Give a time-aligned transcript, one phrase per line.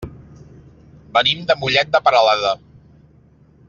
[1.19, 2.55] Venim de Mollet de Peralada.